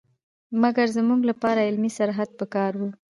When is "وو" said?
2.79-2.89